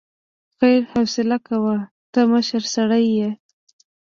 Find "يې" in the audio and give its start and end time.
3.17-3.29